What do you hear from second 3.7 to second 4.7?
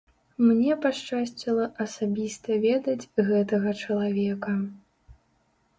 чалавека.